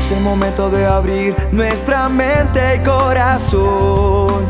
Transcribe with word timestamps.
Es 0.00 0.12
el 0.12 0.22
momento 0.22 0.70
de 0.70 0.86
abrir 0.86 1.36
nuestra 1.52 2.08
mente 2.08 2.76
y 2.76 2.78
corazón 2.78 4.46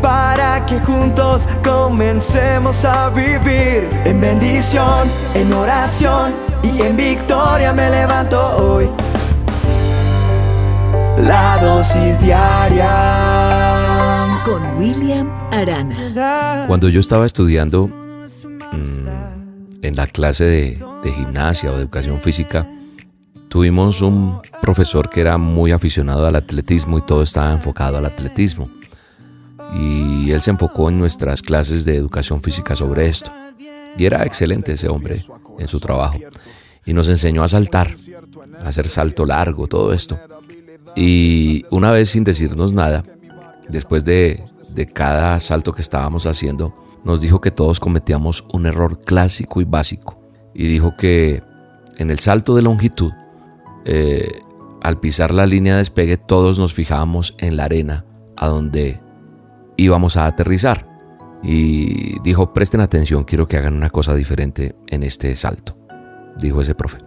para 0.00 0.64
que 0.66 0.78
juntos 0.78 1.48
comencemos 1.64 2.84
a 2.84 3.10
vivir 3.10 3.88
en 4.04 4.20
bendición, 4.20 5.08
en 5.34 5.52
oración 5.52 6.32
y 6.62 6.80
en 6.80 6.96
victoria 6.96 7.72
me 7.72 7.90
levanto 7.90 8.40
hoy. 8.56 8.88
La 11.26 11.58
dosis 11.60 12.20
diaria 12.20 12.86
con 14.44 14.78
William 14.78 15.28
Arana. 15.50 16.66
Cuando 16.68 16.88
yo 16.88 17.00
estaba 17.00 17.26
estudiando 17.26 17.88
mm, 17.88 19.08
en 19.82 19.96
la 19.96 20.06
clase 20.06 20.44
de, 20.44 20.80
de 21.02 21.10
gimnasia 21.10 21.72
o 21.72 21.74
de 21.74 21.80
educación 21.80 22.20
física, 22.20 22.64
tuvimos 23.48 24.02
un 24.02 24.40
profesor 24.60 25.08
que 25.10 25.20
era 25.20 25.38
muy 25.38 25.72
aficionado 25.72 26.26
al 26.26 26.36
atletismo 26.36 26.98
y 26.98 27.02
todo 27.02 27.22
estaba 27.22 27.52
enfocado 27.52 27.98
al 27.98 28.06
atletismo. 28.06 28.70
Y 29.74 30.30
él 30.30 30.40
se 30.40 30.50
enfocó 30.50 30.88
en 30.88 30.98
nuestras 30.98 31.42
clases 31.42 31.84
de 31.84 31.96
educación 31.96 32.40
física 32.40 32.74
sobre 32.74 33.06
esto. 33.06 33.32
Y 33.96 34.06
era 34.06 34.24
excelente 34.24 34.72
ese 34.72 34.88
hombre 34.88 35.20
en 35.58 35.68
su 35.68 35.80
trabajo. 35.80 36.18
Y 36.86 36.92
nos 36.92 37.08
enseñó 37.08 37.42
a 37.42 37.48
saltar, 37.48 37.94
a 38.64 38.68
hacer 38.68 38.88
salto 38.88 39.26
largo, 39.26 39.66
todo 39.66 39.92
esto. 39.92 40.18
Y 40.96 41.64
una 41.70 41.90
vez 41.90 42.10
sin 42.10 42.24
decirnos 42.24 42.72
nada, 42.72 43.02
después 43.68 44.04
de, 44.04 44.42
de 44.70 44.86
cada 44.86 45.38
salto 45.40 45.72
que 45.72 45.82
estábamos 45.82 46.26
haciendo, 46.26 46.74
nos 47.04 47.20
dijo 47.20 47.40
que 47.40 47.50
todos 47.50 47.80
cometíamos 47.80 48.44
un 48.52 48.66
error 48.66 49.00
clásico 49.02 49.60
y 49.60 49.64
básico. 49.64 50.20
Y 50.54 50.66
dijo 50.66 50.96
que 50.96 51.42
en 51.96 52.10
el 52.10 52.18
salto 52.20 52.54
de 52.54 52.62
longitud, 52.62 53.12
eh, 53.90 54.42
al 54.82 55.00
pisar 55.00 55.32
la 55.32 55.46
línea 55.46 55.72
de 55.72 55.78
despegue, 55.78 56.18
todos 56.18 56.58
nos 56.58 56.74
fijábamos 56.74 57.34
en 57.38 57.56
la 57.56 57.64
arena 57.64 58.04
a 58.36 58.46
donde 58.46 59.00
íbamos 59.78 60.18
a 60.18 60.26
aterrizar. 60.26 60.86
Y 61.42 62.20
dijo, 62.20 62.52
presten 62.52 62.82
atención, 62.82 63.24
quiero 63.24 63.48
que 63.48 63.56
hagan 63.56 63.74
una 63.74 63.88
cosa 63.88 64.14
diferente 64.14 64.76
en 64.88 65.02
este 65.02 65.34
salto, 65.36 65.76
dijo 66.38 66.60
ese 66.60 66.74
profe. 66.74 66.98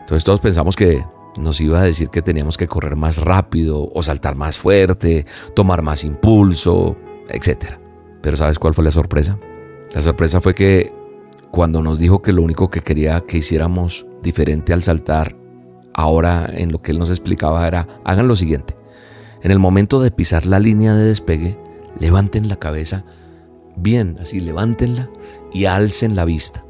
Entonces 0.00 0.24
todos 0.24 0.40
pensamos 0.40 0.74
que 0.74 1.04
nos 1.36 1.60
iba 1.60 1.80
a 1.80 1.84
decir 1.84 2.08
que 2.08 2.22
teníamos 2.22 2.56
que 2.56 2.66
correr 2.66 2.96
más 2.96 3.18
rápido 3.18 3.88
o 3.94 4.02
saltar 4.02 4.34
más 4.34 4.58
fuerte, 4.58 5.26
tomar 5.54 5.82
más 5.82 6.02
impulso, 6.02 6.96
etc. 7.28 7.76
Pero 8.20 8.36
¿sabes 8.36 8.58
cuál 8.58 8.74
fue 8.74 8.82
la 8.82 8.90
sorpresa? 8.90 9.38
La 9.92 10.00
sorpresa 10.00 10.40
fue 10.40 10.54
que 10.54 10.92
cuando 11.52 11.82
nos 11.82 12.00
dijo 12.00 12.20
que 12.20 12.32
lo 12.32 12.42
único 12.42 12.68
que 12.68 12.80
quería 12.80 13.20
que 13.20 13.38
hiciéramos 13.38 14.06
diferente 14.22 14.72
al 14.72 14.82
saltar, 14.82 15.36
ahora 15.94 16.50
en 16.52 16.72
lo 16.72 16.80
que 16.80 16.92
él 16.92 16.98
nos 16.98 17.10
explicaba 17.10 17.66
era, 17.66 17.86
hagan 18.04 18.28
lo 18.28 18.36
siguiente. 18.36 18.76
En 19.42 19.50
el 19.50 19.58
momento 19.58 20.00
de 20.00 20.10
pisar 20.10 20.46
la 20.46 20.58
línea 20.58 20.94
de 20.94 21.06
despegue, 21.06 21.58
levanten 21.98 22.48
la 22.48 22.56
cabeza 22.56 23.04
bien, 23.76 24.16
así 24.20 24.40
levántenla 24.40 25.10
y 25.52 25.64
alcen 25.64 26.16
la 26.16 26.24
vista. 26.24 26.64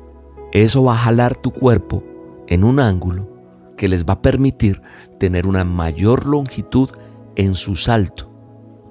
Eso 0.52 0.84
va 0.84 0.94
a 0.94 0.98
jalar 0.98 1.36
tu 1.36 1.52
cuerpo 1.52 2.04
en 2.48 2.64
un 2.64 2.80
ángulo 2.80 3.28
que 3.76 3.88
les 3.88 4.04
va 4.04 4.14
a 4.14 4.22
permitir 4.22 4.82
tener 5.18 5.46
una 5.46 5.64
mayor 5.64 6.26
longitud 6.26 6.91
en 7.36 7.54
su 7.54 7.76
salto. 7.76 8.30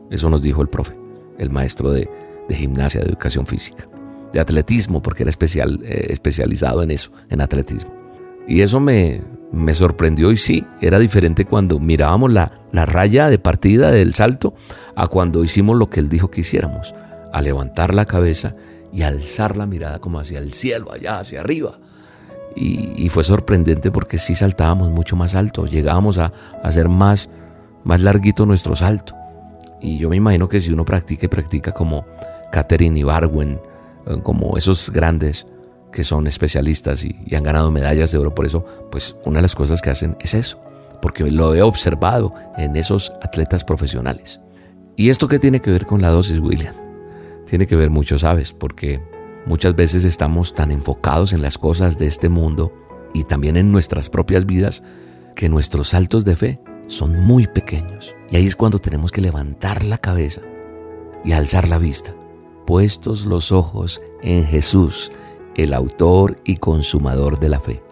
Eso 0.09 0.29
nos 0.29 0.41
dijo 0.41 0.61
el 0.61 0.69
profe, 0.69 0.97
el 1.37 1.49
maestro 1.49 1.91
de, 1.91 2.09
gimnasia, 2.49 3.01
de 3.01 3.07
educación 3.07 3.45
física, 3.45 3.87
de 4.33 4.39
atletismo, 4.39 5.01
porque 5.01 5.23
era 5.23 5.29
especial, 5.29 5.79
eh, 5.83 6.07
especializado 6.09 6.81
en 6.81 6.91
eso, 6.91 7.11
en 7.29 7.41
atletismo. 7.41 7.93
Y 8.47 8.61
eso 8.61 8.79
me, 8.79 9.21
me 9.51 9.73
sorprendió 9.73 10.31
y 10.31 10.37
sí, 10.37 10.65
era 10.81 10.99
diferente 10.99 11.45
cuando 11.45 11.79
mirábamos 11.79 12.31
la, 12.31 12.51
la 12.71 12.85
raya 12.85 13.29
de 13.29 13.39
partida 13.39 13.91
del 13.91 14.13
salto 14.13 14.53
a 14.95 15.07
cuando 15.07 15.43
hicimos 15.43 15.77
lo 15.77 15.89
que 15.89 15.99
él 15.99 16.09
dijo 16.09 16.29
que 16.29 16.41
hiciéramos, 16.41 16.93
a 17.33 17.41
levantar 17.41 17.93
la 17.93 18.05
cabeza 18.05 18.55
y 18.91 19.03
alzar 19.03 19.57
la 19.57 19.65
mirada 19.65 19.99
como 19.99 20.19
hacia 20.19 20.39
el 20.39 20.53
cielo, 20.53 20.91
allá 20.91 21.19
hacia 21.19 21.41
arriba 21.41 21.79
y, 22.55 23.09
fue 23.09 23.23
sorprendente 23.23 23.91
porque 23.91 24.17
sí 24.17 24.35
saltábamos 24.35 24.89
mucho 24.89 25.15
más 25.15 25.35
alto, 25.35 25.65
llegábamos 25.65 26.17
a, 26.17 26.33
hacer 26.63 26.89
más, 26.89 27.29
más 27.83 28.01
larguito 28.01 28.45
nuestro 28.45 28.75
salto. 28.75 29.15
Y 29.81 29.97
yo 29.97 30.09
me 30.09 30.17
imagino 30.17 30.49
que 30.49 30.59
si 30.59 30.71
uno 30.71 30.83
practica 30.83 31.25
y 31.25 31.29
practica 31.29 31.71
como 31.71 32.05
Catherine 32.51 32.99
y 32.99 33.03
Barwen, 33.03 33.61
eh, 34.05 34.17
como 34.23 34.57
esos 34.57 34.89
grandes 34.89 35.47
que 35.91 36.03
son 36.03 36.27
especialistas 36.27 37.03
y, 37.03 37.15
han 37.35 37.43
ganado 37.43 37.71
medallas 37.71 38.11
de 38.11 38.17
oro 38.17 38.35
por 38.35 38.45
eso, 38.45 38.65
pues 38.91 39.17
una 39.25 39.37
de 39.37 39.43
las 39.43 39.55
cosas 39.55 39.81
que 39.81 39.89
hacen 39.89 40.15
es 40.19 40.33
eso, 40.33 40.61
porque 41.01 41.29
lo 41.29 41.55
he 41.55 41.61
observado 41.61 42.33
en 42.57 42.75
esos 42.75 43.11
atletas 43.21 43.63
profesionales. 43.63 44.41
¿Y 44.95 45.09
esto 45.09 45.27
qué 45.27 45.39
tiene 45.39 45.61
que 45.61 45.71
ver 45.71 45.85
con 45.85 46.01
la 46.01 46.09
dosis, 46.09 46.39
William? 46.39 46.75
Tiene 47.47 47.65
que 47.65 47.75
ver 47.75 47.89
mucho, 47.89 48.19
¿sabes? 48.19 48.51
Porque 48.51 49.01
Muchas 49.49 49.75
veces 49.75 50.03
estamos 50.03 50.53
tan 50.53 50.71
enfocados 50.71 51.33
en 51.33 51.41
las 51.41 51.57
cosas 51.57 51.97
de 51.97 52.07
este 52.07 52.29
mundo 52.29 52.71
y 53.13 53.23
también 53.23 53.57
en 53.57 53.71
nuestras 53.71 54.09
propias 54.09 54.45
vidas 54.45 54.83
que 55.35 55.49
nuestros 55.49 55.89
saltos 55.89 56.25
de 56.25 56.35
fe 56.35 56.59
son 56.87 57.19
muy 57.21 57.47
pequeños. 57.47 58.15
Y 58.29 58.35
ahí 58.35 58.45
es 58.45 58.55
cuando 58.55 58.79
tenemos 58.79 59.11
que 59.11 59.21
levantar 59.21 59.83
la 59.83 59.97
cabeza 59.97 60.41
y 61.25 61.31
alzar 61.31 61.67
la 61.67 61.79
vista, 61.79 62.13
puestos 62.67 63.25
los 63.25 63.51
ojos 63.51 64.01
en 64.21 64.45
Jesús, 64.45 65.11
el 65.63 65.73
autor 65.73 66.37
y 66.43 66.57
consumador 66.57 67.39
de 67.39 67.49
la 67.49 67.59
fe 67.59 67.83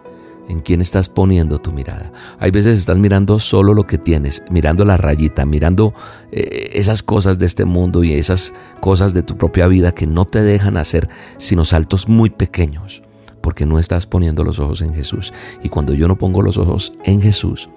en 0.48 0.60
quién 0.60 0.80
estás 0.80 1.08
poniendo 1.08 1.58
tu 1.58 1.72
mirada. 1.72 2.10
Hay 2.38 2.50
veces 2.50 2.78
estás 2.78 2.98
mirando 2.98 3.38
solo 3.38 3.74
lo 3.74 3.86
que 3.86 3.98
tienes, 3.98 4.42
mirando 4.50 4.84
la 4.84 4.96
rayita, 4.96 5.44
mirando 5.44 5.94
eh, 6.32 6.70
esas 6.74 7.02
cosas 7.02 7.38
de 7.38 7.46
este 7.46 7.64
mundo 7.64 8.02
y 8.02 8.14
esas 8.14 8.52
cosas 8.80 9.14
de 9.14 9.22
tu 9.22 9.36
propia 9.36 9.66
vida 9.66 9.92
que 9.92 10.06
no 10.06 10.24
te 10.24 10.42
dejan 10.42 10.76
hacer 10.76 11.08
sino 11.36 11.64
saltos 11.64 12.08
muy 12.08 12.30
pequeños, 12.30 13.02
porque 13.42 13.66
no 13.66 13.78
estás 13.78 14.06
poniendo 14.06 14.42
los 14.42 14.58
ojos 14.58 14.80
en 14.80 14.94
Jesús. 14.94 15.32
Y 15.62 15.68
cuando 15.68 15.92
yo 15.92 16.08
no 16.08 16.16
pongo 16.16 16.42
los 16.42 16.56
ojos 16.56 16.94
en 17.04 17.20
Jesús, 17.20 17.68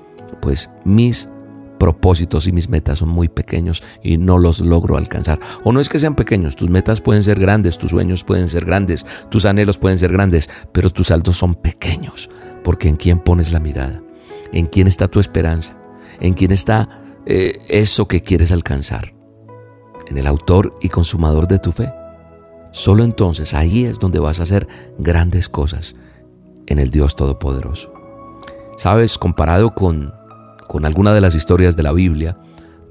pues 0.41 0.69
mis 0.85 1.27
propósitos 1.81 2.45
y 2.45 2.51
mis 2.51 2.69
metas 2.69 2.99
son 2.99 3.09
muy 3.09 3.27
pequeños 3.27 3.81
y 4.03 4.19
no 4.19 4.37
los 4.37 4.59
logro 4.59 4.97
alcanzar. 4.97 5.39
O 5.63 5.71
no 5.71 5.79
es 5.79 5.89
que 5.89 5.97
sean 5.97 6.13
pequeños, 6.13 6.55
tus 6.55 6.69
metas 6.69 7.01
pueden 7.01 7.23
ser 7.23 7.39
grandes, 7.39 7.79
tus 7.79 7.89
sueños 7.89 8.23
pueden 8.23 8.49
ser 8.49 8.65
grandes, 8.65 9.03
tus 9.29 9.47
anhelos 9.47 9.79
pueden 9.79 9.97
ser 9.97 10.11
grandes, 10.11 10.47
pero 10.71 10.91
tus 10.91 11.07
saltos 11.07 11.37
son 11.37 11.55
pequeños 11.55 12.29
porque 12.63 12.87
en 12.87 12.97
quién 12.97 13.17
pones 13.17 13.51
la 13.51 13.59
mirada, 13.59 13.99
en 14.53 14.67
quién 14.67 14.85
está 14.85 15.07
tu 15.07 15.19
esperanza, 15.19 15.75
en 16.19 16.35
quién 16.35 16.51
está 16.51 17.01
eh, 17.25 17.57
eso 17.67 18.07
que 18.07 18.21
quieres 18.21 18.51
alcanzar, 18.51 19.15
en 20.05 20.19
el 20.19 20.27
autor 20.27 20.77
y 20.83 20.89
consumador 20.89 21.47
de 21.47 21.57
tu 21.57 21.71
fe. 21.71 21.91
Solo 22.71 23.03
entonces 23.03 23.55
ahí 23.55 23.85
es 23.85 23.97
donde 23.97 24.19
vas 24.19 24.39
a 24.39 24.43
hacer 24.43 24.67
grandes 24.99 25.49
cosas 25.49 25.95
en 26.67 26.77
el 26.77 26.91
Dios 26.91 27.15
Todopoderoso. 27.15 27.91
Sabes, 28.77 29.17
comparado 29.17 29.73
con, 29.73 30.13
con 30.71 30.85
alguna 30.85 31.13
de 31.13 31.19
las 31.19 31.35
historias 31.35 31.75
de 31.75 31.83
la 31.83 31.91
Biblia, 31.91 32.37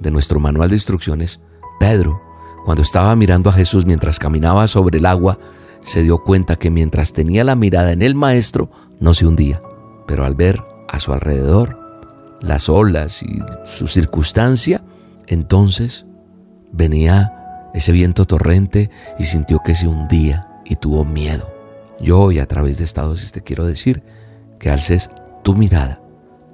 de 0.01 0.11
nuestro 0.11 0.39
manual 0.39 0.69
de 0.69 0.77
instrucciones, 0.77 1.41
Pedro, 1.79 2.21
cuando 2.67 2.83
estaba 2.83 3.17
mirando 3.17 3.49
a 3.49 3.55
Jesús 3.55 3.87
mientras 3.87 4.19
caminaba 4.19 4.67
sobre 4.67 4.99
el 4.99 5.07
agua, 5.07 5.39
se 5.83 6.03
dio 6.03 6.19
cuenta 6.23 6.57
que 6.57 6.69
mientras 6.69 7.15
tenía 7.15 7.43
la 7.43 7.55
mirada 7.55 7.93
en 7.93 8.03
el 8.03 8.15
Maestro, 8.15 8.71
no 8.99 9.15
se 9.15 9.27
hundía, 9.27 9.63
pero 10.07 10.27
al 10.27 10.35
ver 10.35 10.63
a 10.91 10.99
su 10.99 11.15
alrededor 11.15 11.79
las 12.43 12.69
olas 12.69 13.23
y 13.23 13.39
su 13.65 13.89
circunstancia, 13.89 14.85
entonces 15.27 16.05
venía 16.73 17.71
ese 17.73 17.93
viento 17.93 18.27
torrente 18.27 18.91
y 19.19 19.25
sintió 19.25 19.61
que 19.65 19.75
se 19.75 19.89
hundía 19.89 20.61
y 20.67 20.77
tuvo 20.77 21.07
miedo. 21.07 21.51
Yo 21.99 22.21
hoy 22.21 22.41
a 22.41 22.47
través 22.47 22.77
de 22.77 22.85
esta 22.85 23.01
dosis 23.01 23.33
te 23.33 23.41
quiero 23.41 23.65
decir 23.65 24.03
que 24.59 24.69
alces 24.69 25.09
tu 25.43 25.55
mirada, 25.55 26.03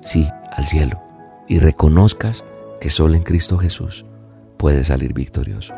sí, 0.04 0.28
al 0.52 0.68
cielo, 0.68 1.02
y 1.48 1.58
reconozcas 1.58 2.44
que 2.80 2.90
solo 2.90 3.14
en 3.14 3.22
Cristo 3.22 3.58
Jesús 3.58 4.04
puedes 4.56 4.88
salir 4.88 5.12
victorioso. 5.12 5.74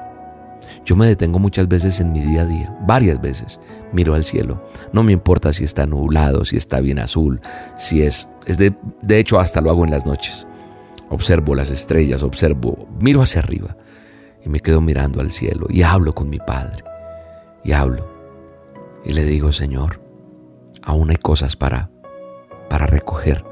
Yo 0.84 0.96
me 0.96 1.06
detengo 1.06 1.38
muchas 1.38 1.68
veces 1.68 2.00
en 2.00 2.12
mi 2.12 2.20
día 2.20 2.42
a 2.42 2.46
día, 2.46 2.76
varias 2.86 3.20
veces. 3.20 3.60
Miro 3.92 4.14
al 4.14 4.24
cielo. 4.24 4.62
No 4.92 5.02
me 5.02 5.12
importa 5.12 5.52
si 5.52 5.64
está 5.64 5.86
nublado, 5.86 6.44
si 6.44 6.56
está 6.56 6.80
bien 6.80 6.98
azul, 6.98 7.40
si 7.76 8.02
es... 8.02 8.28
es 8.46 8.58
de, 8.58 8.74
de 9.02 9.18
hecho, 9.18 9.40
hasta 9.40 9.60
lo 9.60 9.70
hago 9.70 9.84
en 9.84 9.90
las 9.90 10.06
noches. 10.06 10.46
Observo 11.10 11.54
las 11.54 11.70
estrellas, 11.70 12.22
observo, 12.22 12.86
miro 13.00 13.22
hacia 13.22 13.40
arriba 13.40 13.76
y 14.44 14.48
me 14.48 14.60
quedo 14.60 14.80
mirando 14.80 15.20
al 15.20 15.30
cielo 15.30 15.66
y 15.70 15.82
hablo 15.82 16.14
con 16.14 16.28
mi 16.28 16.38
Padre. 16.38 16.84
Y 17.64 17.72
hablo. 17.72 18.06
Y 19.04 19.12
le 19.12 19.24
digo, 19.24 19.52
Señor, 19.52 20.00
aún 20.82 21.10
hay 21.10 21.16
cosas 21.16 21.56
para, 21.56 21.90
para 22.68 22.86
recoger 22.86 23.42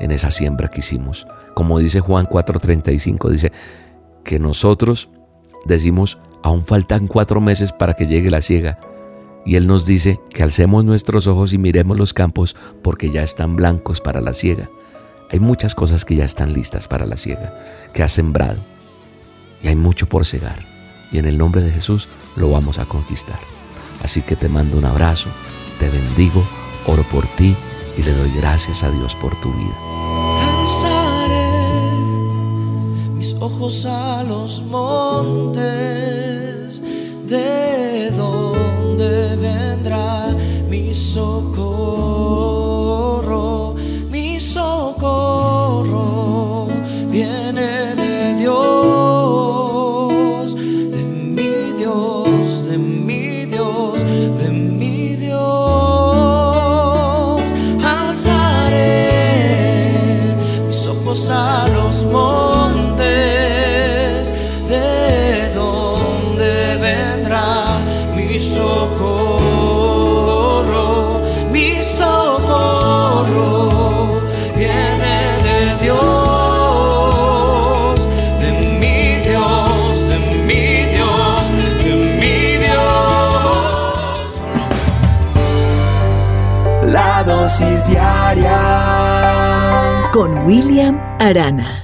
en 0.00 0.12
esa 0.12 0.30
siembra 0.30 0.70
que 0.70 0.80
hicimos. 0.80 1.26
Como 1.54 1.78
dice 1.78 2.00
Juan 2.00 2.26
4:35, 2.26 3.30
dice 3.30 3.52
que 4.24 4.38
nosotros 4.38 5.08
decimos, 5.64 6.18
aún 6.42 6.66
faltan 6.66 7.06
cuatro 7.06 7.40
meses 7.40 7.72
para 7.72 7.94
que 7.94 8.06
llegue 8.06 8.30
la 8.30 8.40
siega. 8.40 8.78
Y 9.46 9.56
Él 9.56 9.66
nos 9.66 9.84
dice 9.84 10.20
que 10.30 10.42
alcemos 10.42 10.84
nuestros 10.84 11.26
ojos 11.26 11.52
y 11.52 11.58
miremos 11.58 11.98
los 11.98 12.14
campos 12.14 12.56
porque 12.82 13.10
ya 13.10 13.22
están 13.22 13.56
blancos 13.56 14.00
para 14.00 14.20
la 14.20 14.32
siega. 14.32 14.70
Hay 15.30 15.38
muchas 15.38 15.74
cosas 15.74 16.04
que 16.04 16.16
ya 16.16 16.24
están 16.24 16.52
listas 16.52 16.88
para 16.88 17.06
la 17.06 17.16
siega, 17.16 17.54
que 17.92 18.02
has 18.02 18.12
sembrado. 18.12 18.62
Y 19.62 19.68
hay 19.68 19.76
mucho 19.76 20.06
por 20.06 20.24
cegar. 20.24 20.64
Y 21.12 21.18
en 21.18 21.26
el 21.26 21.38
nombre 21.38 21.62
de 21.62 21.70
Jesús 21.70 22.08
lo 22.36 22.50
vamos 22.50 22.78
a 22.78 22.86
conquistar. 22.86 23.38
Así 24.02 24.22
que 24.22 24.36
te 24.36 24.48
mando 24.48 24.78
un 24.78 24.84
abrazo, 24.84 25.30
te 25.78 25.88
bendigo, 25.88 26.46
oro 26.86 27.02
por 27.04 27.26
ti 27.36 27.56
y 27.96 28.02
le 28.02 28.12
doy 28.12 28.30
gracias 28.36 28.82
a 28.82 28.90
Dios 28.90 29.14
por 29.16 29.38
tu 29.40 29.52
vida. 29.52 29.93
Mis 33.24 33.34
ojos 33.40 33.86
a 33.86 34.22
los 34.22 34.60
montes, 34.64 35.62
de 37.26 38.10
donde 38.10 39.36
vendrá 39.36 40.28
mi 40.68 40.92
socorro, 40.92 42.03
Con 90.12 90.44
William 90.44 90.98
Arana. 91.20 91.82